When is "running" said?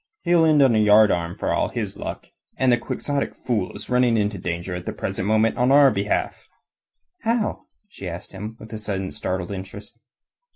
3.91-4.17